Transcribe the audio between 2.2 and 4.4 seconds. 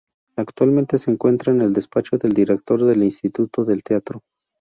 Director del Instituto del Teatro.